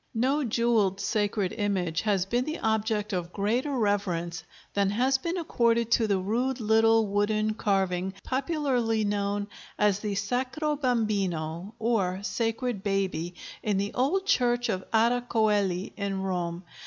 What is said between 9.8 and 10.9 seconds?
the "Sacro